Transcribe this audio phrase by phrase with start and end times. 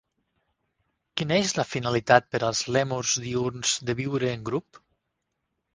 [1.21, 4.83] Quina és la finalitat per als lèmurs diürns de viure en grup?